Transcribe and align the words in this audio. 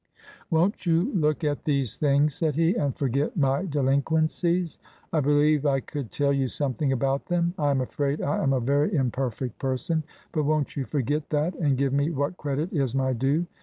"Won't 0.49 0.87
you 0.87 1.13
look 1.13 1.43
at 1.43 1.63
these 1.63 1.95
things," 1.97 2.33
said 2.33 2.55
he," 2.55 2.73
and 2.75 2.97
forget 2.97 3.37
my 3.37 3.67
delinquencies? 3.67 4.79
I 5.13 5.19
believe 5.19 5.63
I 5.67 5.79
could 5.79 6.09
tell 6.09 6.33
you 6.33 6.47
something 6.47 6.91
about 6.91 7.27
them. 7.27 7.53
I 7.59 7.69
am 7.69 7.81
afraid 7.81 8.19
I 8.19 8.41
am 8.41 8.51
a 8.53 8.59
very 8.59 8.95
imperfect 8.95 9.59
person; 9.59 10.03
but 10.31 10.41
won't 10.41 10.75
you 10.75 10.85
forget 10.85 11.29
that 11.29 11.53
and 11.53 11.77
give 11.77 11.93
me 11.93 12.09
what 12.09 12.35
credit 12.37 12.73
is 12.73 12.95
my 12.95 13.13
due 13.13 13.45